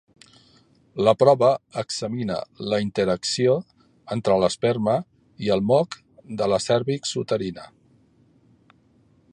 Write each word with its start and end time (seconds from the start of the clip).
La 1.07 1.11
prova 1.23 1.49
examina 1.81 2.37
la 2.71 2.79
interacció 2.85 3.59
entre 4.17 4.39
l'esperma 4.45 4.97
i 5.49 5.53
el 5.57 5.63
moc 5.73 5.99
de 6.41 6.51
la 6.55 6.61
cèrvix 6.69 7.15
uterina. 7.25 7.69